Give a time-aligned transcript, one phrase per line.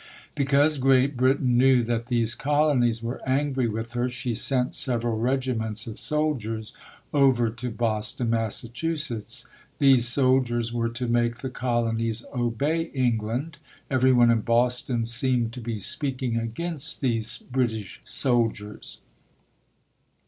[0.33, 5.85] Because Great Britain knew that these colonies were angry with her, she sent several regiments
[5.85, 6.73] of soldiers
[7.13, 9.45] over to Boston, Massachusetts.
[9.77, 13.57] These soldiers were to make the colonies obey England.
[13.91, 19.01] Every one in Boston seemed to be speaking against these British soldiers.